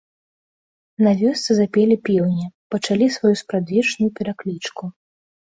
На 1.07 1.11
вёсцы 1.19 1.51
запелі 1.59 1.97
пеўні, 2.09 2.47
пачалі 2.77 3.11
сваю 3.19 3.33
спрадвечную 3.43 4.09
пераклічку. 4.19 4.83